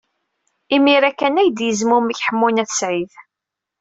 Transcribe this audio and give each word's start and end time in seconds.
Imir-a 0.75 1.11
kan 1.19 1.39
ay 1.41 1.49
d-yezmumeg 1.51 2.17
Ḥemmu 2.25 2.49
n 2.49 2.61
At 2.63 2.71
Sɛid. 2.79 3.11